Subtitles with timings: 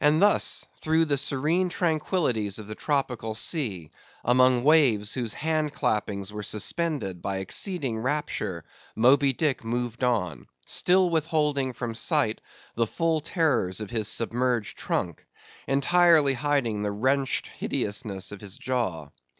[0.03, 3.91] And thus, through the serene tranquillities of the tropical sea,
[4.25, 11.11] among waves whose hand clappings were suspended by exceeding rapture, Moby Dick moved on, still
[11.11, 12.41] withholding from sight
[12.73, 15.23] the full terrors of his submerged trunk,
[15.67, 19.09] entirely hiding the wrenched hideousness of his jaw.